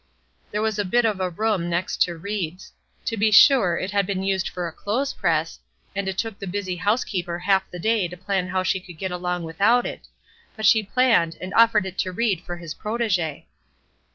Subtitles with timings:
[0.49, 2.71] There was a bit of a room next to Ried's.
[3.05, 5.59] To be sure, it had been used for a clothes press,
[5.95, 9.11] and it took the busy housekeeper half a day to plan how she could get
[9.11, 10.07] along without it;
[10.55, 13.45] but she planned, and offered it to Ried for his protégé.